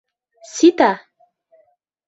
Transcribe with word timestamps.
Сита... 0.53 0.91